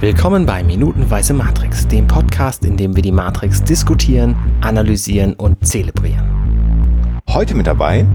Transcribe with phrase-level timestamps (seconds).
[0.00, 7.20] Willkommen bei Minutenweise Matrix, dem Podcast, in dem wir die Matrix diskutieren, analysieren und zelebrieren.
[7.28, 8.06] Heute mit dabei,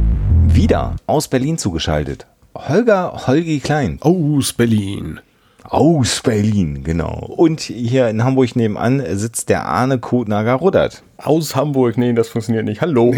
[0.47, 2.25] wieder aus Berlin zugeschaltet,
[2.55, 3.99] Holger Holgi Klein.
[4.01, 5.19] Aus Berlin.
[5.63, 7.31] Aus Berlin, genau.
[7.37, 11.03] Und hier in Hamburg nebenan sitzt der Arne Kotnager Ruddert.
[11.17, 11.99] Aus Hamburg.
[11.99, 12.81] Nee, das funktioniert nicht.
[12.81, 13.13] Hallo.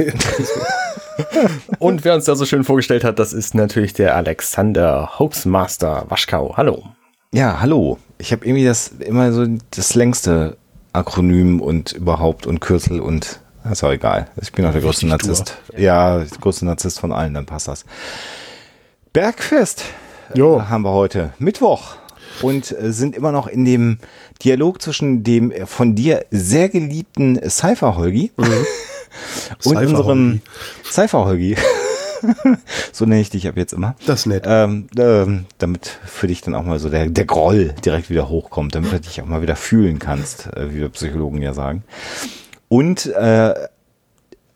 [1.80, 6.56] Und wer uns da so schön vorgestellt hat, das ist natürlich der Alexander Hopesmaster Waschkau.
[6.58, 6.84] Hallo.
[7.34, 7.98] Ja, hallo.
[8.18, 10.58] Ich habe irgendwie das immer so das längste
[10.94, 13.40] Akronym und überhaupt und Kürzel und
[13.72, 14.28] ist auch egal.
[14.42, 15.58] Ich bin auch der größte Narzisst.
[15.76, 17.86] Ja, der größte Narzisst von allen, dann passt das.
[19.14, 19.84] Bergfest
[20.34, 20.58] Jo.
[20.60, 21.34] äh, haben wir heute.
[21.40, 21.96] Mittwoch.
[22.42, 23.98] Und äh, sind immer noch in dem
[24.44, 28.48] Dialog zwischen dem äh, von dir sehr geliebten Cypher-Holgi und
[29.62, 29.86] Cypher-Holgi.
[29.88, 30.42] unserem
[30.90, 31.58] Cypher-Holgi.
[32.92, 33.96] so nenne ich dich ab jetzt immer.
[34.06, 34.44] Das ist nett.
[34.48, 38.76] Ähm, ähm, damit für dich dann auch mal so der, der Groll direkt wieder hochkommt,
[38.76, 41.84] damit du dich auch mal wieder fühlen kannst, äh, wie wir Psychologen ja sagen.
[42.70, 43.54] Und äh,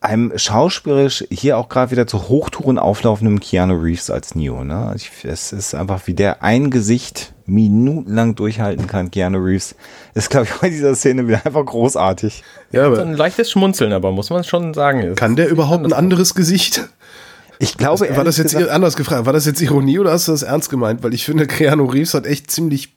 [0.01, 4.63] einem schauspielerisch hier auch gerade wieder zu Hochtouren auflaufenden Keanu Reeves als Neo.
[4.63, 4.93] Ne?
[4.95, 9.75] Ich, es ist einfach, wie der ein Gesicht minutenlang durchhalten kann, Keanu Reeves,
[10.15, 12.43] ist, glaube ich, bei dieser Szene wieder einfach großartig.
[12.71, 15.13] Ja, So aber ein leichtes Schmunzeln, aber muss man schon sagen.
[15.15, 16.89] kann der überhaupt ein anderes Gesicht?
[17.61, 19.25] Ich glaube, War das jetzt gesagt- anders gefragt?
[19.25, 21.03] War das jetzt Ironie oder hast du das ernst gemeint?
[21.03, 22.93] Weil ich finde, Keanu Reeves hat echt ziemlich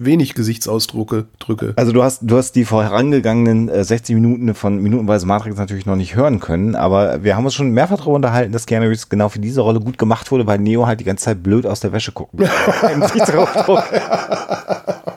[0.00, 1.24] wenig Gesichtsausdrücke.
[1.40, 1.72] Drücke.
[1.74, 5.96] Also du hast, du hast die vorangegangenen äh, 60 Minuten von Minutenweise Matrix natürlich noch
[5.96, 9.28] nicht hören können, aber wir haben uns schon mehrfach darüber unterhalten, dass Keanu Reeves genau
[9.28, 11.90] für diese Rolle gut gemacht wurde, weil Neo halt die ganze Zeit blöd aus der
[11.92, 12.38] Wäsche gucken.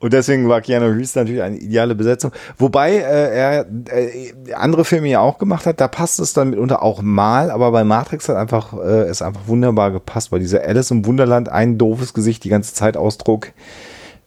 [0.00, 2.32] Und deswegen war Keanu Reeves natürlich eine ideale Besetzung.
[2.58, 6.82] Wobei äh, er äh, andere Filme ja auch gemacht hat, da passt es dann mitunter
[6.82, 10.90] auch mal, aber bei Matrix hat einfach äh, es einfach wunderbar gepasst, weil dieser Alice
[10.90, 13.52] im Wunderland ein doofes Gesicht die ganze Zeit Ausdruck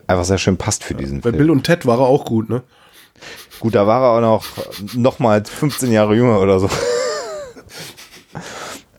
[0.07, 1.37] einfach sehr schön passt für diesen Bei Film.
[1.37, 2.63] Bill und Ted war er auch gut, ne?
[3.59, 4.45] Gut, da war er auch noch,
[4.95, 6.69] noch mal 15 Jahre jünger oder so.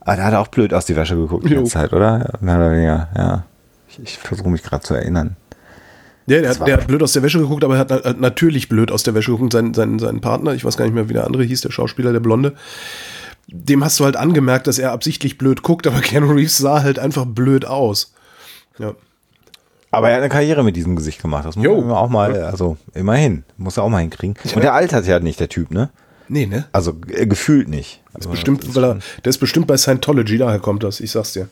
[0.00, 2.18] Aber da hat er auch blöd aus die Wäsche geguckt die ganze Zeit, oder?
[2.18, 3.44] Ja, Mehr oder weniger, ja.
[3.88, 5.36] Ich, ich versuche mich gerade zu erinnern.
[6.28, 8.90] Ja, der, der hat blöd aus der Wäsche geguckt, aber er hat, hat natürlich blöd
[8.90, 9.52] aus der Wäsche geguckt.
[9.52, 12.12] Sein, sein, sein Partner, ich weiß gar nicht mehr, wie der andere hieß, der Schauspieler,
[12.12, 12.54] der Blonde,
[13.46, 16.98] dem hast du halt angemerkt, dass er absichtlich blöd guckt, aber Keanu Reeves sah halt
[16.98, 18.12] einfach blöd aus.
[18.78, 18.94] Ja.
[19.90, 21.46] Aber er hat eine Karriere mit diesem Gesicht gemacht.
[21.46, 21.80] Das muss Jo.
[21.80, 24.36] man auch mal, also immerhin, muss er auch mal hinkriegen.
[24.54, 25.88] Und der altert ja nicht, der Typ, ne?
[26.28, 26.66] Nee, ne?
[26.72, 28.02] Also äh, gefühlt nicht.
[28.12, 31.32] Also, Bestimmt, das ist er, der ist bestimmt bei Scientology, daher kommt das, ich sag's
[31.32, 31.48] dir.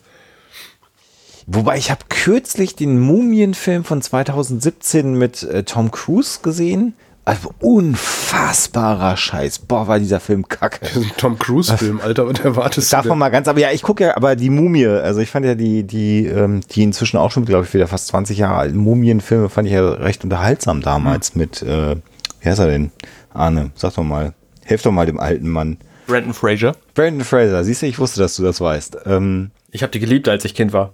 [1.47, 6.93] Wobei ich habe kürzlich den Mumienfilm von 2017 mit äh, Tom Cruise gesehen.
[7.23, 9.59] Also unfassbarer Scheiß.
[9.59, 10.79] Boah, war dieser Film kacke.
[10.81, 13.19] Das ist ein Tom Cruise-Film, Alter, was erwartest du Davon denn?
[13.19, 15.83] mal ganz, aber ja, ich gucke ja, aber die Mumie, also ich fand ja die,
[15.83, 19.67] die, ähm, die inzwischen auch schon, glaube ich, wieder fast 20 Jahre alten Mumienfilme fand
[19.67, 21.95] ich ja recht unterhaltsam damals mit, äh,
[22.41, 22.91] wie heißt er denn?
[23.33, 25.77] Arne, sag doch mal, helf doch mal dem alten Mann.
[26.07, 26.75] Brandon Fraser.
[26.93, 28.99] Brandon Fraser, siehst du, ich wusste, dass du das weißt.
[29.05, 30.93] Ähm, Ich habe die geliebt, als ich Kind war.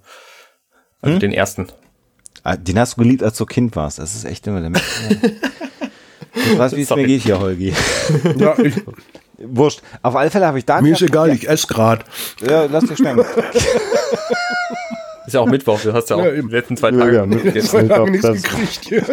[1.03, 1.67] Also den ersten.
[2.43, 3.99] ah, den hast du geliebt, als du Kind warst.
[3.99, 4.83] Das ist echt immer der Mensch.
[6.35, 7.73] Ich weiß, wie es mir geht hier, Holgi.
[8.37, 8.73] Ja, ich,
[9.37, 9.83] Wurscht.
[10.01, 10.81] Auf alle Fälle habe ich da.
[10.81, 12.05] mir ist egal, ich esse grad.
[12.41, 13.23] Ja, lass dich schmecken.
[15.27, 17.15] Ist ja auch Mittwoch, du hast ja auch Ja, die letzten zwei Ja, Tage.
[17.17, 17.25] ja,
[17.87, 19.03] Tage nichts gekriegt hier.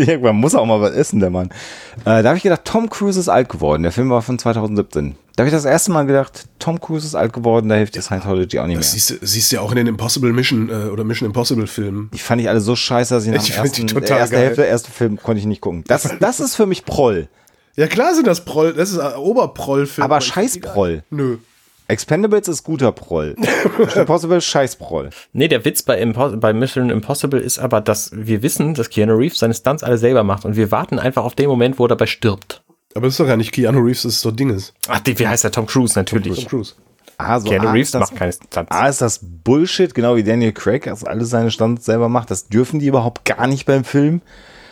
[0.00, 1.48] Irgendwann muss er auch mal was essen, der Mann.
[2.04, 3.82] Äh, da habe ich gedacht, Tom Cruise ist alt geworden.
[3.82, 5.16] Der Film war von 2017.
[5.36, 8.00] Da habe ich das erste Mal gedacht, Tom Cruise ist alt geworden, da hilft die
[8.00, 8.78] Scientology auch nicht mehr.
[8.80, 11.66] Das siehst du, siehst du ja auch in den Impossible Mission äh, oder Mission Impossible
[11.68, 12.10] Filmen.
[12.12, 14.34] Die fand ich alle so scheiße, dass ich nach Ich dem ersten, total der ersten
[14.34, 14.44] geil.
[14.46, 15.84] Hälfte, der erste Film konnte ich nicht gucken.
[15.86, 17.28] Das, das ist für mich Proll.
[17.76, 20.04] Ja klar sind das Proll, das ist ein Oberproll-Film.
[20.04, 20.72] Aber ich find scheiß die geil.
[20.72, 21.02] Proll.
[21.10, 21.36] Nö.
[21.88, 23.34] Expendables ist guter Proll.
[23.78, 25.08] Mission Impossible scheiß Proll.
[25.32, 29.14] Nee, der Witz bei, Impo bei Mission Impossible ist aber, dass wir wissen, dass Keanu
[29.14, 31.88] Reeves seine Stunts alle selber macht und wir warten einfach auf den Moment, wo er
[31.88, 32.62] dabei stirbt.
[32.94, 34.74] Aber das ist doch gar nicht Keanu Reeves, das ist doch Dinges.
[34.86, 35.50] Ach, die, wie heißt der?
[35.50, 36.40] Tom Cruise, natürlich.
[36.40, 36.74] Tom Cruise.
[37.16, 38.70] Ah, so Keanu A, Reeves ist das, macht keine Stunts.
[38.70, 42.30] A ist das Bullshit, genau wie Daniel Craig, dass alle seine Stunts selber macht.
[42.30, 44.20] Das dürfen die überhaupt gar nicht beim Film.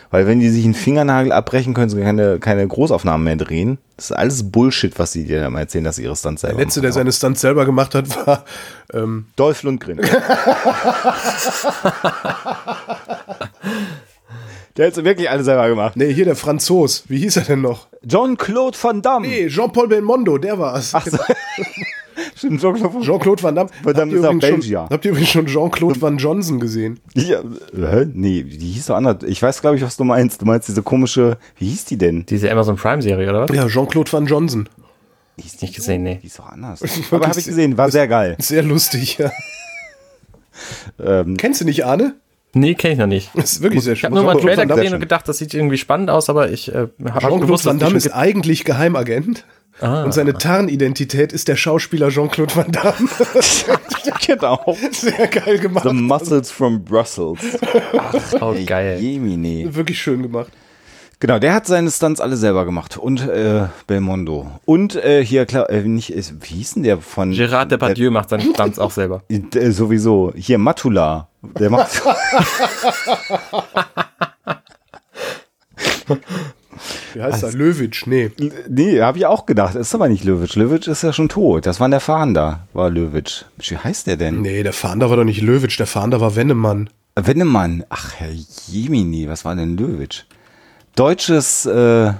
[0.09, 3.77] Weil wenn die sich einen Fingernagel abbrechen, können sie keine, keine Großaufnahmen mehr drehen.
[3.97, 6.57] Das ist alles Bullshit, was sie dir da mal erzählen, dass sie ihre Stunts selber
[6.57, 8.45] Der letzte, der seine Stunts selber gemacht hat, war
[8.93, 9.97] ähm, Dolph Lundgren.
[14.77, 15.97] der hat sie wirklich alle selber gemacht.
[15.97, 17.03] nee, hier der Franzos.
[17.07, 17.87] Wie hieß er denn noch?
[18.03, 19.27] John-Claude Van Damme.
[19.27, 20.93] Nee, Jean-Paul Belmondo, der war's.
[20.93, 21.17] Ach so.
[22.37, 23.69] Stimmt, Jean-Claude Van Jean-Claude Van Damme.
[23.83, 24.87] Van Damme Habt ihr ist auch übrigens schon- Belgier.
[24.89, 26.99] Habt ihr übrigens schon Jean-Claude Van Johnson gesehen?
[27.15, 27.39] Ja,
[27.75, 28.05] hä?
[28.13, 29.23] Nee, die hieß doch anders.
[29.23, 30.41] Ich weiß, glaube ich, was du meinst.
[30.41, 32.25] Du meinst diese komische, wie hieß die denn?
[32.27, 33.55] Diese Amazon Prime Serie, oder was?
[33.55, 34.69] Ja, Jean-Claude Van Johnson.
[35.37, 36.19] Die hieß Nicht gesehen, nee.
[36.21, 36.81] Die ist doch anders.
[37.11, 38.35] Aber habe ich gesehen, war sehr geil.
[38.39, 39.31] Sehr lustig, ja.
[40.99, 42.15] Ähm, Kennst du nicht Arne?
[42.53, 43.29] Nee, kenne ich noch nicht.
[43.35, 44.07] Das ist wirklich sehr Ich schön.
[44.07, 46.69] habe nur mal einen Trailer gesehen und gedacht, das sieht irgendwie spannend aus, aber ich
[46.73, 49.45] äh, habe Damme- gewusst, Van Damme schon ist eigentlich Geheimagent.
[49.79, 50.03] Ah.
[50.03, 53.09] Und seine Tarnidentität ist der Schauspieler Jean-Claude Van Damme.
[54.25, 54.75] genau.
[54.91, 55.87] Sehr geil gemacht.
[55.87, 57.39] The Muscles from Brussels.
[58.41, 58.99] oh, geil.
[58.99, 59.73] Jemine.
[59.75, 60.51] Wirklich schön gemacht.
[61.19, 62.95] Genau, der hat seine Stunts alle selber gemacht.
[62.97, 64.51] Und äh, Belmondo.
[64.65, 67.31] Und äh, hier, klar, äh, nicht, ist, wie hieß denn der von.
[67.31, 69.23] Gerard Depardieu macht seinen Stunts auch selber.
[69.29, 70.31] Äh, sowieso.
[70.35, 71.29] Hier, Matula.
[71.41, 72.01] Der macht.
[77.17, 77.51] Wie heißt er?
[77.51, 78.05] Löwitsch?
[78.05, 78.31] Nee.
[78.69, 79.73] nee, habe ich auch gedacht.
[79.73, 80.55] Ist aber nicht Löwitsch.
[80.55, 81.65] Löwitsch ist ja schon tot.
[81.65, 83.45] Das war der Fahnder, war Löwitsch.
[83.57, 84.41] Wie heißt der denn?
[84.41, 86.91] Nee, der Fahnder war doch nicht Löwitsch, der Fahnder war Wennemann.
[87.15, 87.83] Wennemann.
[87.89, 88.29] Ach, Herr
[88.67, 90.25] Jemini, was war denn Löwitsch?
[90.95, 92.13] Deutsches äh,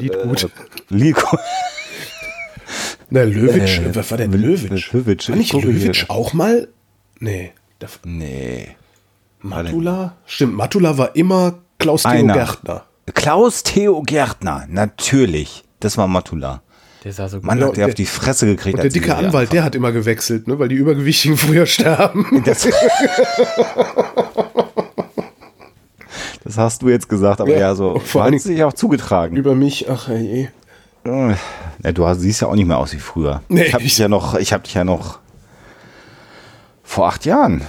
[0.00, 0.50] Lied gut.
[0.88, 1.16] Lied.
[3.10, 4.92] Na, Löwitsch, Äh, was war denn Löwitsch?
[4.92, 5.64] Löwitsch, War ich nicht.
[5.64, 6.66] Löwitsch auch mal?
[7.20, 7.52] Nee.
[8.04, 8.74] Nee.
[9.40, 10.16] Matula?
[10.26, 12.34] Stimmt, Matula war immer Klaus Theo Einer.
[12.34, 12.86] Gärtner.
[13.12, 15.64] Klaus Theo Gärtner, natürlich.
[15.80, 16.62] Das war Matula.
[17.04, 18.76] Der sah so gut Mann, hat der und auf die Fresse gekriegt.
[18.76, 22.42] Und der dicke Anwalt, der hat immer gewechselt, ne, weil die Übergewichtigen früher sterben.
[22.46, 22.66] Das,
[26.42, 29.36] das hast du jetzt gesagt, aber Ja, ja, so vor es sich auch zugetragen.
[29.36, 30.48] Über mich, ach ey.
[31.04, 33.42] Ja, du hast, siehst ja auch nicht mehr aus wie früher.
[33.48, 33.64] Nee.
[33.64, 35.18] Ich habe dich ja noch, ich habe dich ja noch
[36.82, 37.60] vor acht Jahren.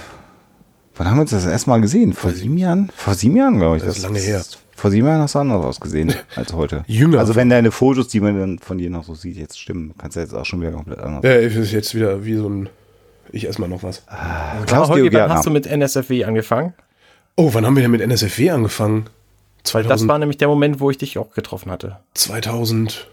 [0.96, 2.12] Wann haben wir uns das erstmal gesehen?
[2.12, 2.90] Vor sieben Jahren?
[2.96, 3.82] Vor sieben Jahren, glaube ich.
[3.82, 4.42] Das ist lange her.
[4.74, 6.84] Vor sieben Jahren hast du anders ausgesehen als heute.
[6.86, 7.18] Jünger.
[7.18, 10.16] Also wenn deine Fotos, die man dann von dir noch so sieht, jetzt stimmen, kannst
[10.16, 11.24] du jetzt auch schon wieder komplett anders.
[11.24, 12.68] Ja, ich ist jetzt wieder wie so ein.
[13.32, 14.02] Ich ess mal noch was.
[14.66, 16.74] Klaus Holgi, wann hast du mit NSFW angefangen?
[17.36, 19.04] Oh, wann haben wir denn mit NSFW angefangen?
[19.72, 21.96] Weil 2000, das war nämlich der Moment, wo ich dich auch getroffen hatte.
[22.14, 23.08] 2000.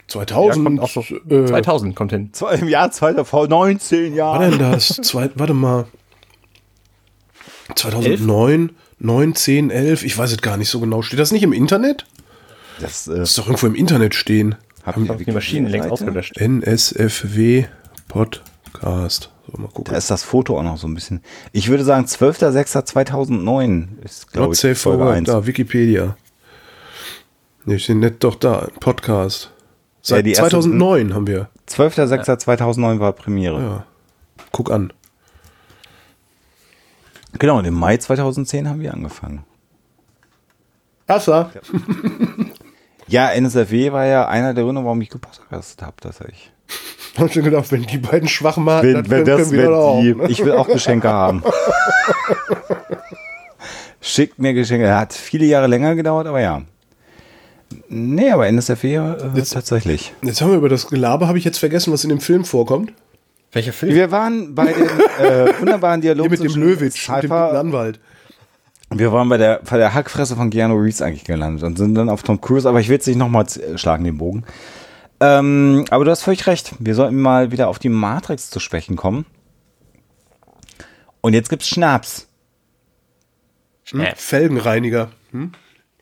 [0.00, 0.64] Ja, 2000.
[0.64, 2.30] kommt auch so, äh, 2000 kommt hin.
[2.32, 4.88] Zwei- Im Jahr 2000, vor 19 war denn das?
[5.02, 5.86] Zwei, warte mal.
[7.74, 11.02] 2009, 9, 10, 11, ich weiß es gar nicht so genau.
[11.02, 12.06] Steht das nicht im Internet?
[12.80, 14.54] Das äh, Das ist doch irgendwo im Internet stehen.
[14.84, 16.36] hab Ich habe die Maschinen längst ausgelöscht.
[16.38, 17.64] NSFW
[18.08, 19.30] Podcast.
[19.46, 19.94] So, mal Da gucken.
[19.94, 21.22] ist das Foto auch noch so ein bisschen.
[21.52, 25.26] Ich würde sagen, 12.06.2009 ist, glaube Not ich, safe Folge for 1.
[25.26, 26.16] Da, Wikipedia.
[27.64, 28.68] Nee, steht nicht doch da.
[28.80, 29.50] Podcast.
[30.04, 31.48] Ja, Seit die erste- 2009 haben wir.
[31.68, 33.60] 12.06.2009 war Premiere.
[33.60, 33.86] Ja.
[34.52, 34.92] Guck an.
[37.38, 39.44] Genau, und im Mai 2010 haben wir angefangen.
[41.06, 41.50] Wasser.
[43.06, 46.50] Ja, NSFW war ja einer der Gründe, warum ich gepodcastet habe, tatsächlich.
[47.18, 50.16] Hab schon gedacht, wenn die beiden schwachen Maten, Wenn, wenn das, wir wenn auch, die,
[50.32, 51.44] ich will auch Geschenke haben.
[54.00, 54.94] Schickt mir Geschenke.
[54.94, 56.62] Hat viele Jahre länger gedauert, aber ja.
[57.88, 60.12] Nee, aber NSFW äh, tatsächlich.
[60.22, 62.92] Jetzt haben wir über das Gelaber, habe ich jetzt vergessen, was in dem Film vorkommt.
[63.54, 63.94] Welcher Film?
[63.94, 64.88] Wir waren bei dem
[65.20, 68.00] äh, wunderbaren Dialog mit dem Löwitsch, mit dem Anwalt.
[68.90, 72.08] Wir waren bei der, bei der Hackfresse von Keanu Reeves eigentlich gelandet und sind dann
[72.08, 73.46] auf Tom Cruise, aber ich will jetzt nicht nochmal
[73.76, 74.44] schlagen, den Bogen.
[75.20, 76.74] Ähm, aber du hast völlig recht.
[76.80, 79.24] Wir sollten mal wieder auf die Matrix zu sprechen kommen.
[81.20, 82.28] Und jetzt gibt's Schnaps.
[83.90, 84.04] Hm?
[84.16, 85.10] Felgenreiniger.
[85.30, 85.52] Hm?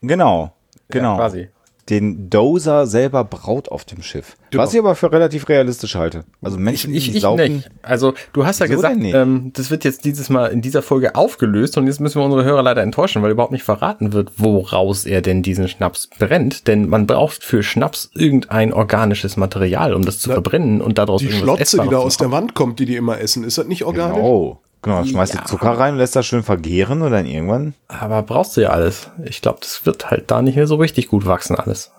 [0.00, 0.54] Genau.
[0.88, 1.12] Genau.
[1.12, 1.48] Ja, quasi.
[1.92, 4.34] Den Dozer selber braut auf dem Schiff.
[4.50, 4.62] Genau.
[4.62, 6.24] Was ich aber für relativ realistisch halte.
[6.40, 7.56] Also Menschen, Ich, die ich saufen.
[7.56, 7.70] nicht.
[7.82, 11.14] Also, du hast ja Wieso gesagt, ähm, das wird jetzt dieses Mal in dieser Folge
[11.14, 15.04] aufgelöst und jetzt müssen wir unsere Hörer leider enttäuschen, weil überhaupt nicht verraten wird, woraus
[15.04, 16.66] er denn diesen Schnaps brennt.
[16.66, 21.20] Denn man braucht für Schnaps irgendein organisches Material, um das zu Na, verbrennen und daraus
[21.20, 23.84] Die Schlotze, die da aus der Wand kommt, die die immer essen, ist das nicht
[23.84, 24.16] organisch?
[24.16, 24.61] Genau.
[24.82, 25.40] Genau, dann schmeißt Ja.
[25.42, 27.74] du Zucker rein und lässt das schön vergehren und dann irgendwann.
[27.88, 29.10] Aber brauchst du ja alles.
[29.24, 31.92] Ich glaube, das wird halt da nicht mehr so richtig gut wachsen alles.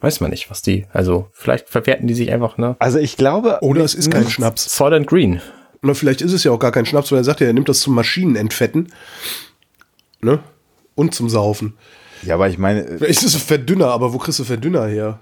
[0.00, 2.74] Weiß man nicht, was die, also vielleicht verwerten die sich einfach, ne?
[2.78, 3.58] Also ich glaube.
[3.60, 4.74] Oder es ist kein Schnaps.
[4.76, 5.40] Soylent Green.
[5.82, 7.68] Oder vielleicht ist es ja auch gar kein Schnaps, weil er sagt ja, er nimmt
[7.68, 8.92] das zum Maschinenentfetten.
[10.20, 10.40] Ne?
[10.94, 11.76] Und zum Saufen.
[12.22, 15.20] Ja, aber ich meine, Vielleicht ist es Verdünner, aber wo kriegst du Verdünner her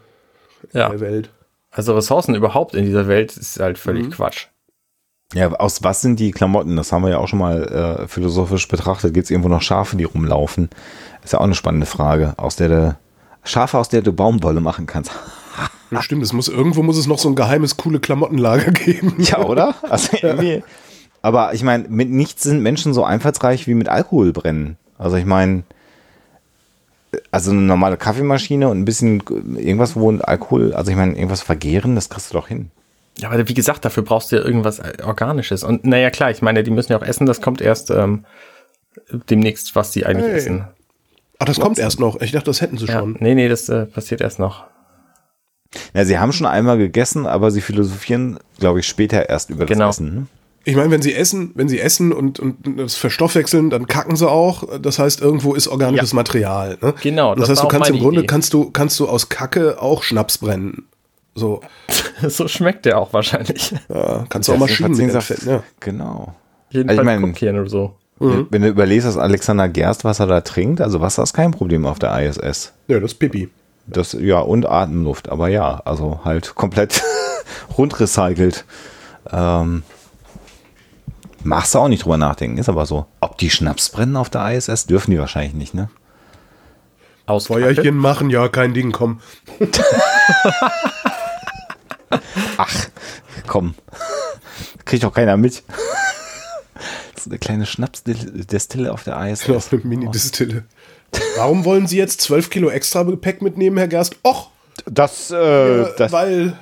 [0.72, 0.86] Ja.
[0.86, 1.30] in der Welt?
[1.70, 4.46] Also Ressourcen überhaupt in dieser Welt ist halt völlig Quatsch.
[5.34, 6.76] Ja, aus was sind die Klamotten?
[6.76, 9.12] Das haben wir ja auch schon mal äh, philosophisch betrachtet.
[9.12, 10.70] Gibt es irgendwo noch Schafe, die rumlaufen?
[11.22, 12.32] Ist ja auch eine spannende Frage.
[12.38, 12.96] Aus der du,
[13.44, 15.12] Schafe, aus der du Baumwolle machen kannst.
[15.90, 19.14] Ja, stimmt, es muss, irgendwo muss es noch so ein geheimes, coole Klamottenlager geben.
[19.16, 19.74] ja, oder?
[19.88, 20.62] Also irgendwie.
[21.22, 24.76] Aber ich meine, mit nichts sind Menschen so einfallsreich wie mit Alkohol brennen.
[24.98, 25.62] Also ich meine,
[27.30, 29.22] also eine normale Kaffeemaschine und ein bisschen
[29.56, 32.70] irgendwas, wo Alkohol, also ich meine, irgendwas vergehren, das kriegst du doch hin.
[33.20, 35.64] Ja, aber wie gesagt, dafür brauchst du ja irgendwas äh, Organisches.
[35.64, 38.24] Und naja, klar, ich meine, die müssen ja auch essen, das kommt erst ähm,
[39.30, 40.36] demnächst, was die eigentlich Hey.
[40.36, 40.64] essen.
[41.38, 42.20] Ach, das kommt erst noch.
[42.20, 43.16] Ich dachte, das hätten sie Ja, schon.
[43.20, 44.64] nee, nee, das äh, passiert erst noch.
[45.94, 49.76] Ja, sie haben schon einmal gegessen, aber sie philosophieren, glaube ich, später erst über das
[49.76, 49.90] Genau.
[49.90, 50.14] Essen.
[50.14, 50.26] Ne?
[50.64, 54.28] Ich meine, wenn sie essen, wenn sie essen und, und das verstoffwechseln, dann kacken sie
[54.28, 54.64] auch.
[54.80, 56.16] Das heißt, irgendwo ist organisches Ja.
[56.16, 56.78] Material.
[56.80, 56.94] Ne?
[57.02, 58.26] Genau, Das, das heißt, war du kannst im Grunde Idee.
[58.26, 60.86] kannst du kannst du aus Kacke auch Schnaps brennen.
[61.34, 61.60] So,
[62.28, 63.72] so schmeckt der auch wahrscheinlich.
[63.88, 65.62] ja, kannst du auch Verzinssaft- entfetten, ja.
[65.80, 66.34] Genau.
[66.70, 67.94] Jedenfalls Also ich mein- oder so.
[68.20, 72.00] Wenn du überlegst, dass Alexander Gerst Wasser da trinkt, also Wasser ist kein Problem auf
[72.00, 72.72] der ISS.
[72.88, 73.48] Ja, das ist Pipi.
[73.86, 77.00] Das, ja, und Atemluft, aber ja, also halt komplett
[77.78, 78.64] rund recycelt.
[79.30, 79.84] Ähm,
[81.44, 83.06] machst du auch nicht drüber nachdenken, ist aber so.
[83.20, 85.88] Ob die Schnaps brennen auf der ISS, dürfen die wahrscheinlich nicht, ne?
[87.26, 87.60] Aus Kacke.
[87.60, 89.20] Feuerchen machen, ja, kein Ding, komm.
[93.46, 93.74] Komm,
[94.84, 95.62] kriegt doch keiner mit.
[97.18, 99.48] so eine kleine Schnapsdestille auf der ISS.
[99.50, 100.64] Auf eine Mini-Distille.
[101.36, 104.16] Warum wollen Sie jetzt 12 Kilo extra Gepäck mitnehmen, Herr Gerst?
[104.24, 104.50] Och,
[104.86, 105.36] Das, äh,
[105.82, 106.58] äh, das, weil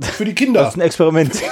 [0.00, 0.62] für die Kinder.
[0.62, 1.32] das ist ein Experiment.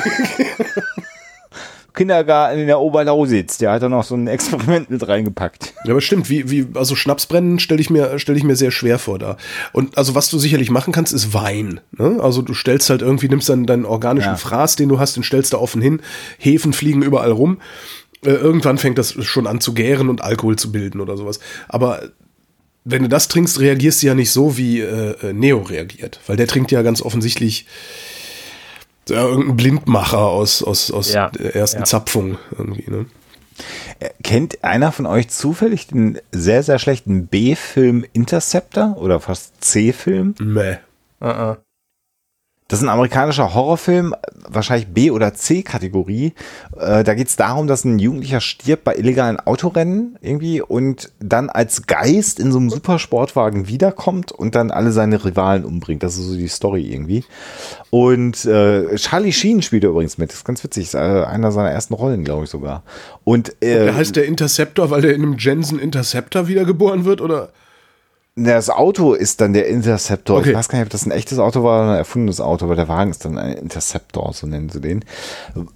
[1.99, 5.75] Kindergarten in der Oberlausitz, der hat da noch so ein Experiment mit reingepackt.
[5.85, 8.99] Ja, aber stimmt, wie, wie, also Schnapsbrennen stelle ich mir, stelle ich mir sehr schwer
[8.99, 9.37] vor da.
[9.73, 11.81] Und also was du sicherlich machen kannst, ist Wein.
[11.91, 12.19] Ne?
[12.23, 14.37] Also du stellst halt irgendwie, nimmst dann deinen organischen Ja.
[14.37, 16.01] Fraß, den du hast, den stellst du offen hin.
[16.39, 17.59] Hefen fliegen überall rum.
[18.25, 21.41] Äh, irgendwann fängt das schon an zu gären und Alkohol zu bilden oder sowas.
[21.69, 22.01] Aber
[22.85, 26.21] wenn du das trinkst, reagierst du ja nicht so, wie äh, äh, Neo reagiert.
[26.27, 27.67] Weil der trinkt ja ganz offensichtlich
[29.09, 31.85] ja, irgendein Blindmacher aus, aus, aus Ja, der ersten ja.
[31.85, 32.91] Zapfung irgendwie.
[32.91, 33.07] Ne?
[34.23, 40.35] Kennt einer von euch zufällig den sehr, sehr schlechten B-Film Interceptor oder fast C-Film?
[40.41, 40.77] Mäh.
[41.21, 41.57] Uh-uh.
[42.69, 44.15] Das ist ein amerikanischer Horrorfilm,
[44.47, 46.35] wahrscheinlich B- oder C-Kategorie.
[46.79, 51.49] Äh, da geht es darum, dass ein Jugendlicher stirbt bei illegalen Autorennen irgendwie und dann
[51.49, 56.03] als Geist in so einem Supersportwagen wiederkommt und dann alle seine Rivalen umbringt.
[56.03, 57.25] Das ist so die Story irgendwie.
[57.89, 60.29] Und äh, Charlie Sheen spielt da übrigens mit.
[60.29, 60.85] Das ist ganz witzig.
[60.85, 62.83] Ist, äh, einer seiner ersten Rollen, glaube ich sogar.
[63.25, 67.49] Und äh, Der heißt der Interceptor, weil der in einem Jensen Interceptor wiedergeboren wird, oder?
[68.45, 70.39] Das Auto ist dann der Interceptor.
[70.39, 70.51] Okay.
[70.51, 72.77] Ich weiß gar nicht, ob das ein echtes Auto war oder ein erfundenes Auto, aber
[72.77, 75.05] der Wagen ist dann ein Interceptor, so nennen sie den.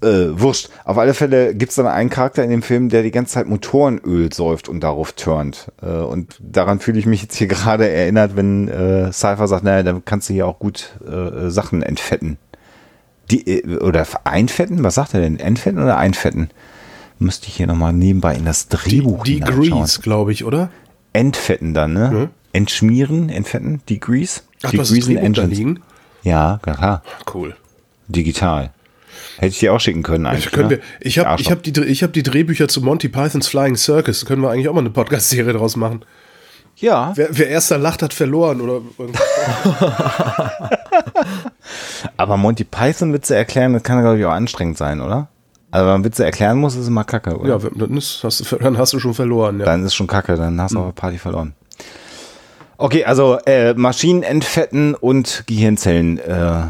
[0.02, 0.68] Äh, wurscht.
[0.84, 3.48] Auf alle Fälle gibt es dann einen Charakter in dem Film, der die ganze Zeit
[3.48, 5.72] Motorenöl säuft und darauf turnt.
[5.82, 9.82] Äh, und daran fühle ich mich jetzt hier gerade erinnert, wenn äh, Cypher sagt, naja,
[9.82, 12.38] dann kannst du hier auch gut äh, Sachen entfetten.
[13.30, 14.84] Die, äh, oder einfetten?
[14.84, 15.40] Was sagt er denn?
[15.40, 16.50] Entfetten oder einfetten?
[17.18, 19.80] Müsste ich hier nochmal nebenbei in das Drehbuch Die hineinschauen.
[19.80, 20.70] Grease, glaube ich, oder?
[21.12, 22.30] Entfetten dann, ne?
[22.52, 24.42] Entschmieren, entfetten, degrease.
[24.62, 25.80] Ach, Degreasen Engines.
[26.22, 27.02] Ja, klar.
[27.32, 27.56] Cool.
[28.08, 28.70] Digital.
[29.36, 30.50] Hätte ich dir auch schicken können eigentlich.
[30.50, 30.82] Können wir, ne?
[31.00, 34.20] ich habe ich hab die, ich hab die Drehbücher zu Monty Pythons Flying Circus.
[34.20, 36.04] Da können wir eigentlich auch mal eine Podcast-Serie draus machen.
[36.76, 38.60] Ja, Wer, wer erster lacht, hat verloren.
[38.60, 38.80] Oder
[42.16, 45.28] aber Monty Python Witze erklären, das kann glaube ich auch anstrengend sein, oder?
[45.70, 47.48] Also wenn man Witze erklären muss, ist es immer kacke, oder?
[47.48, 49.58] ja, dann, hast du, dann hast du schon verloren.
[49.58, 49.64] Ja.
[49.64, 50.82] Dann ist schon kacke, dann hast du Hm.
[50.84, 51.54] aber Party verloren.
[52.82, 56.64] Okay, also äh, Maschinen entfetten und Gehirnzellen äh,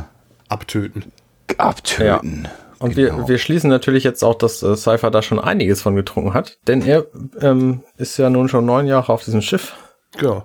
[0.48, 1.10] Abtöten.
[1.56, 2.48] abtöten.
[2.78, 3.16] Und Genau.
[3.20, 6.58] wir, wir schließen natürlich jetzt auch, dass äh, Cypher da schon einiges von getrunken hat,
[6.66, 7.06] denn er
[7.40, 9.74] ähm, ist ja nun schon neun Jahre auf diesem Schiff.
[10.18, 10.44] Genau.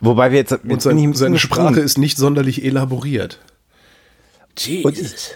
[0.00, 1.68] Wobei wir jetzt, jetzt Und sein, seine gesprungen.
[1.74, 3.40] Sprache ist nicht sonderlich elaboriert.
[4.56, 5.30] Jesus.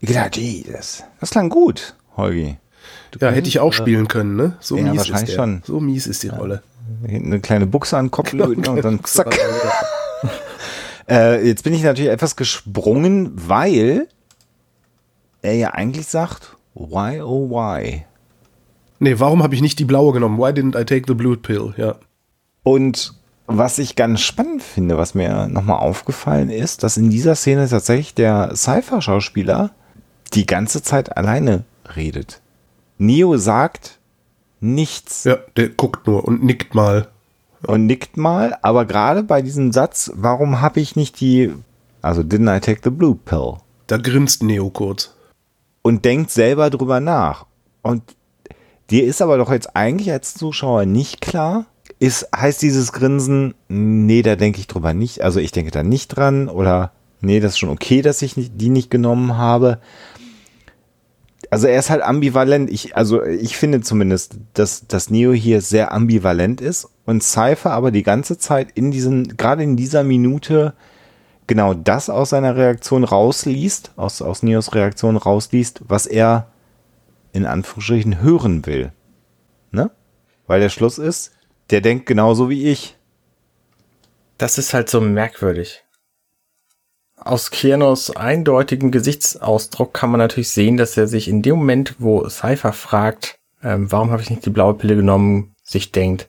[0.00, 1.04] Genau, Jesus.
[1.20, 2.56] Das klang gut, Holgi.
[3.20, 4.56] Ja, hätte ich auch spielen können, ne?
[4.60, 5.36] So Ja, mies ist wahrscheinlich der.
[5.36, 5.62] schon.
[5.64, 6.62] So mies ist die Rolle.
[7.06, 9.38] Hinten eine kleine Buchse an den Kopf löten und dann zack.
[11.08, 14.08] Äh, jetzt bin ich natürlich etwas gesprungen, weil
[15.40, 18.04] er ja eigentlich sagt, why oh why?
[18.98, 20.38] Nee, warum habe ich nicht die blaue genommen?
[20.38, 21.74] Why didn't I take the blue pill?
[21.76, 21.96] Ja.
[22.64, 23.14] Und
[23.46, 28.14] was ich ganz spannend finde, was mir nochmal aufgefallen ist, dass in dieser Szene tatsächlich
[28.14, 29.70] der Cypher-Schauspieler
[30.34, 31.64] die ganze Zeit alleine
[31.94, 32.40] redet.
[32.98, 33.95] Neo sagt
[34.74, 35.24] nichts.
[35.24, 37.08] Ja, der guckt nur und nickt mal.
[37.66, 41.52] und nickt mal, aber gerade bei diesem Satz, warum habe ich nicht die,
[42.02, 43.54] also didn't I take the blue pill?
[43.86, 45.14] Da grinst Neo kurz.
[45.82, 47.46] Und denkt selber drüber nach.
[47.82, 48.02] Und
[48.90, 51.66] dir ist aber doch jetzt eigentlich als Zuschauer nicht klar,
[51.98, 56.08] ist, heißt dieses Grinsen, nee, da denke ich drüber nicht, also ich denke da nicht
[56.08, 59.78] dran oder nee, das ist schon okay, dass ich nicht, die nicht genommen habe.
[61.50, 62.70] Also er ist halt ambivalent.
[62.70, 67.90] Ich, also ich finde zumindest, dass, dass Neo hier sehr ambivalent ist und Cypher aber
[67.90, 70.74] die ganze Zeit in diesen, gerade in dieser Minute
[71.46, 76.48] genau das aus seiner Reaktion rausliest, aus, aus Neos Reaktion rausliest, was er
[77.32, 78.92] in Anführungsstrichen hören will.
[79.70, 79.90] Ne?
[80.46, 81.32] Weil der Schluss ist,
[81.70, 82.96] der denkt genauso wie ich.
[84.38, 85.84] Das ist halt so merkwürdig.
[87.26, 92.28] Aus Kianos eindeutigem Gesichtsausdruck kann man natürlich sehen, dass er sich in dem Moment, wo
[92.28, 96.28] Cypher fragt, ähm, warum habe ich nicht die blaue Pille genommen, sich denkt,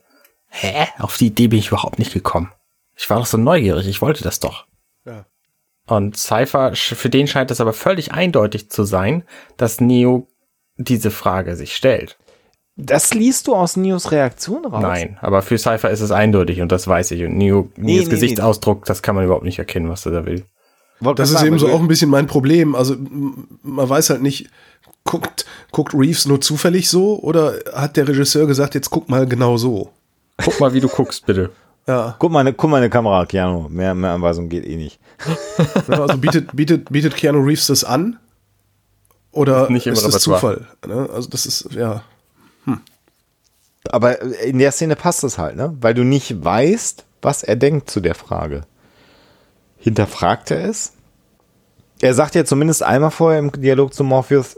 [0.50, 2.51] hä, auf die Idee bin ich überhaupt nicht gekommen.
[2.96, 4.66] Ich war doch so neugierig, ich wollte das doch.
[5.06, 5.25] Ja.
[5.86, 9.24] Und Cypher, für den scheint es aber völlig eindeutig zu sein,
[9.56, 10.27] dass Neo
[10.77, 12.18] diese Frage sich stellt.
[12.75, 14.82] Das liest du aus Neos Reaktion raus?
[14.82, 17.24] Nein, aber für Cypher ist es eindeutig und das weiß ich.
[17.24, 20.25] Und Neo, Nee, Neos nee, Gesichtsausdruck, das kann man überhaupt nicht erkennen, was er da
[20.25, 20.46] will.
[21.00, 22.75] Wollte Das ist sagen, eben so auch ein bisschen mein Problem.
[22.75, 22.96] Also
[23.63, 24.50] man weiß halt nicht,
[25.04, 29.58] guckt, guckt Reeves nur zufällig so oder hat der Regisseur gesagt, jetzt guck mal genau
[29.58, 29.92] so?
[30.38, 31.51] Guck mal, wie du guckst, bitte.
[31.88, 33.70] Ja, Guck mal, guck mal eine Kamera, Keanu.
[33.70, 35.00] Mehr, mehr Anweisung geht eh nicht.
[35.88, 38.20] also bietet, bietet, bietet Keanu Reeves das an?
[39.32, 40.22] Oder Nicht im ist das.
[40.22, 40.68] Zufall?
[40.86, 41.10] Ne?
[41.13, 42.04] Also das ist, ja.
[43.89, 45.75] Aber in der Szene passt es halt, ne?
[45.80, 48.63] Weil du nicht weißt, was er denkt zu der Frage.
[49.77, 50.93] Hinterfragt er es?
[52.01, 54.55] Er sagt ja zumindest einmal vorher im Dialog zu Morpheus,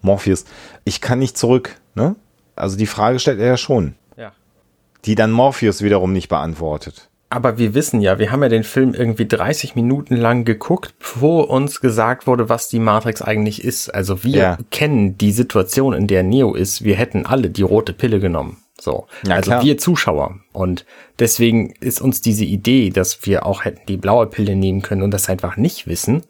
[0.00, 0.44] Morpheus,
[0.84, 2.16] ich kann nicht zurück, ne?
[2.56, 4.32] Also die Frage stellt er ja schon, Ja.
[5.04, 7.08] die dann Morpheus wiederum nicht beantwortet.
[7.30, 11.50] Aber wir wissen ja, wir haben ja den Film irgendwie 30 Minuten lang geguckt, bevor
[11.50, 13.88] uns gesagt wurde, was die Matrix eigentlich ist.
[13.92, 14.58] Also wir Ja.
[14.70, 16.84] kennen die Situation, in der Neo ist.
[16.84, 18.58] Wir hätten alle die rote Pille genommen.
[18.80, 19.06] So.
[19.26, 19.62] Ja, also klar.
[19.62, 20.40] wir Zuschauer.
[20.52, 20.84] Und
[21.18, 25.12] deswegen ist uns diese Idee, dass wir auch hätten die blaue Pille nehmen können und
[25.12, 26.22] das einfach nicht wissen,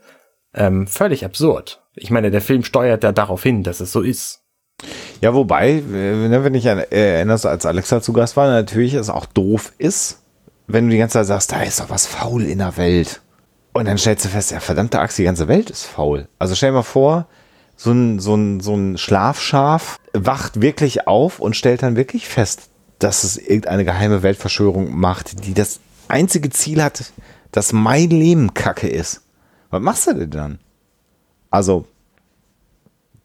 [0.54, 1.82] ähm, völlig absurd.
[1.96, 4.42] Ich meine, der Film steuert ja darauf hin, dass es so ist.
[5.20, 9.08] Ja, wobei, äh, ne, wenn ich äh, erinnerst, als Alexa zu Gast war, natürlich es
[9.08, 10.22] auch doof ist,
[10.66, 13.20] wenn du die ganze Zeit sagst, da ist doch was faul in der Welt.
[13.72, 16.28] Und dann stellst du fest, ja, verdammte Axt, die ganze Welt ist faul.
[16.38, 17.26] Also stell dir mal vor,
[17.76, 22.68] so ein, so ein, so ein Schlafschaf wacht wirklich auf und stellt dann wirklich fest,
[22.98, 27.12] dass es irgendeine geheime Weltverschwörung macht, die das einzige Ziel hat,
[27.52, 29.22] dass mein Leben kacke ist.
[29.70, 30.58] Was machst du denn dann?
[31.50, 31.86] Also,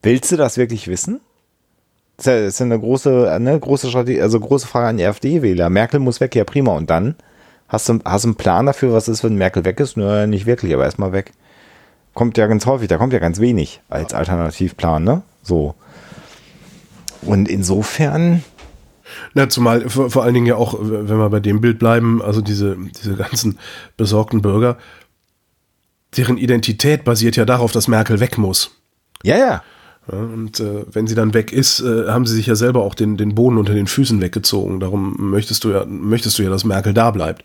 [0.02, 1.20] willst du das wirklich wissen?
[2.16, 5.70] Das ist ja- eine große, eine große Strategie, also große Frage an die AfD-Wähler.
[5.70, 6.72] Merkel muss weg, ja prima.
[6.76, 7.14] Und dann?
[7.68, 9.96] Hast du, hast du einen Plan dafür, was ist, wenn Merkel weg ist?
[9.96, 11.32] Nö, nicht wirklich, aber erstmal weg.
[12.14, 15.22] Kommt ja ganz häufig, da kommt ja ganz wenig als Alternativplan, ne?
[15.42, 15.74] So.
[17.22, 18.42] Und insofern,
[19.34, 22.40] Na, zumal vor, vor allen Dingen ja auch, wenn wir bei dem Bild bleiben, also
[22.40, 23.58] diese, diese ganzen
[23.96, 24.76] besorgten Bürger,
[26.16, 28.70] deren Identität basiert ja darauf, dass Merkel weg muss.
[29.22, 29.62] ja, ja.
[30.10, 33.16] Und äh, wenn sie dann weg ist, äh, haben sie sich ja selber auch den,
[33.16, 34.80] den Boden unter den Füßen weggezogen.
[34.80, 37.44] Darum möchtest du ja, möchtest du ja, dass Merkel da bleibt.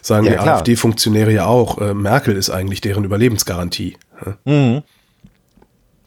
[0.00, 0.48] Sagen Ja, die.
[0.48, 3.96] AfD-Funktionäre ja auch, äh, Merkel ist eigentlich deren Überlebensgarantie.
[4.24, 4.82] Ja.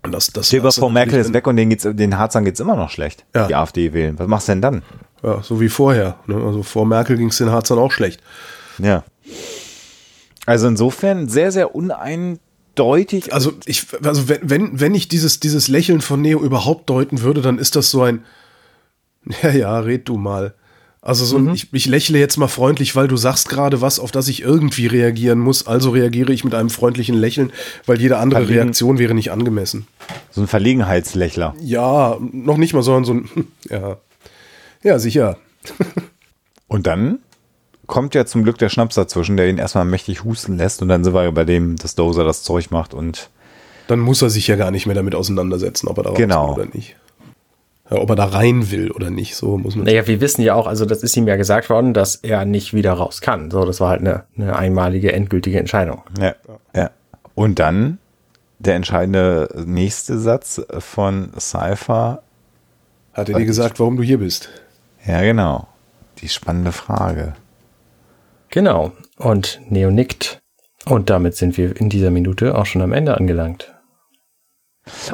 [0.03, 2.59] Und das, das, Stell dir vor, Merkel ist weg und denen geht's, den Harzern geht's
[2.59, 3.25] immer noch schlecht.
[3.35, 3.47] Ja.
[3.47, 4.17] Die AfD wählen.
[4.17, 4.81] Was machst du denn dann?
[5.21, 6.17] Ja, so wie vorher.
[6.25, 6.35] Ne?
[6.35, 8.21] Also vor Merkel ging es den Harzern auch schlecht.
[8.79, 9.03] Ja.
[10.47, 11.75] Also insofern sehr, sehr
[12.71, 13.33] uneindeutig.
[13.33, 17.41] Also ich, also wenn, wenn, wenn ich dieses, dieses Lächeln von Neo überhaupt deuten würde,
[17.41, 18.23] dann ist das so ein,
[19.43, 20.53] ja, ja, red du mal.
[21.03, 24.11] Also so, ein, ich, ich lächle jetzt mal freundlich, weil du sagst gerade was, auf
[24.11, 25.65] das ich irgendwie reagieren muss.
[25.65, 27.51] Also reagiere ich mit einem freundlichen Lächeln,
[27.87, 28.61] weil jede andere Verlegen.
[28.61, 29.87] Reaktion wäre nicht angemessen.
[30.29, 31.55] So ein Verlegenheitslächler.
[31.59, 33.97] Ja, noch nicht mal, sondern so ein, ja,
[34.83, 35.37] ja, sicher.
[36.67, 37.19] Und dann
[37.91, 41.03] kommt ja zum Glück der Schnaps dazwischen, der ihn erstmal mächtig husten lässt und dann
[41.03, 43.29] sind wir bei dem, dass Dozer das Zeug macht und
[43.87, 46.55] Dann muss er sich ja gar nicht mehr damit auseinandersetzen, ob er da Genau.
[46.55, 46.95] will oder nicht.
[47.89, 49.85] Ja, ob er da rein will oder nicht, so muss man.
[49.85, 52.73] Naja, wir wissen ja auch, also das ist ihm ja gesagt worden, dass er nicht
[52.73, 53.51] wieder raus kann.
[53.51, 56.01] So, das war halt eine, eine einmalige, endgültige Entscheidung.
[56.19, 56.33] ja,
[56.73, 56.89] ja.
[57.35, 57.97] Und dann
[58.59, 62.21] der entscheidende nächste Satz von Cypher.
[63.13, 64.49] Hat er dir gesagt, warum du hier bist?
[65.05, 65.67] Ja, genau.
[66.19, 67.33] Die spannende Frage.
[68.51, 68.91] Genau.
[69.17, 70.41] Und Neo nickt.
[70.85, 73.73] Und damit sind wir in dieser Minute auch schon am Ende angelangt.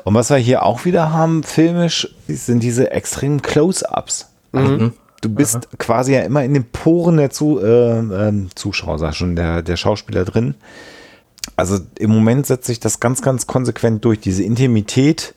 [0.04, 4.30] Und was wir hier auch wieder haben, filmisch, sind diese extremen Close-Ups.
[4.54, 9.16] Also, Du bist quasi ja immer in den Poren der Zu, äh, ähm, Zuschauer, sag
[9.16, 10.56] schon, der, der Schauspieler drin.
[11.56, 14.20] Also im Moment setzt sich das ganz, ganz konsequent durch.
[14.20, 15.34] Diese Intimität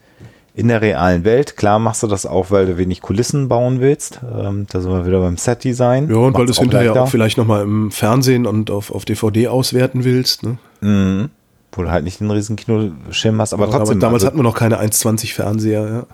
[0.54, 1.56] in der realen Welt.
[1.56, 4.20] Klar machst du das auch, weil du wenig Kulissen bauen willst.
[4.22, 6.10] Ähm, da sind wir wieder beim Set-Design.
[6.10, 7.02] Ja, und weil du Macht's es hinterher leichter.
[7.02, 10.42] auch vielleicht nochmal im Fernsehen und auf, auf DVD auswerten willst.
[10.42, 11.28] Ne?
[11.72, 13.98] Wo du halt nicht den riesen Kinoschirm hast, aber trotzdem.
[13.98, 15.88] Aber damals also, hatten wir noch keine 1,20 Fernseher.
[15.88, 16.06] Ja.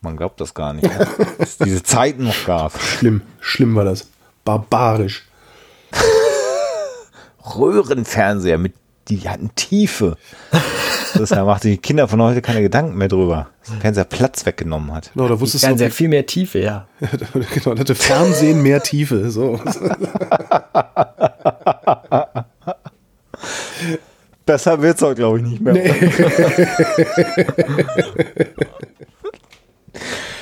[0.00, 1.06] man glaubt das gar nicht, ne?
[1.38, 2.80] dass es diese Zeiten noch gab.
[2.80, 4.08] Schlimm, schlimm war das.
[4.44, 5.28] Barbarisch.
[7.56, 8.74] Röhrenfernseher mit,
[9.08, 10.16] die hatten Tiefe.
[11.18, 13.48] Deshalb macht die Kinder von heute keine Gedanken mehr drüber.
[13.60, 15.10] dass der Fernseher Platz weggenommen hat.
[15.14, 16.86] Genau, da wusstest Ja, du, sehr viel mehr Tiefe, ja.
[17.54, 19.30] genau, hatte Fernsehen mehr Tiefe.
[19.30, 19.60] So.
[24.46, 25.74] Besser wird's auch, glaube ich, nicht mehr.
[25.74, 25.92] Nee.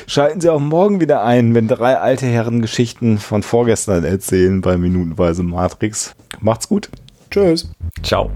[0.06, 4.78] Schalten Sie auch morgen wieder ein, wenn drei alte Herren Geschichten von vorgestern erzählen bei
[4.78, 6.14] Minutenweise Matrix.
[6.40, 6.88] Macht's gut.
[7.30, 7.68] Tschüss.
[8.02, 8.30] Ciao.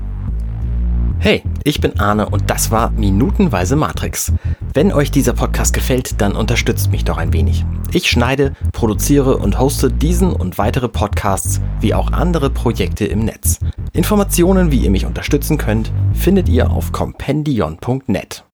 [1.19, 4.33] Hey, ich bin Arne und das war Minutenweise Matrix.
[4.75, 7.65] Wenn euch dieser Podcast gefällt, dann unterstützt mich doch ein wenig.
[7.93, 13.61] Ich schneide, produziere und hoste diesen und weitere Podcasts wie auch andere Projekte im Netz.
[13.93, 18.45] Informationen, wie ihr mich unterstützen könnt, findet ihr auf compendion.net.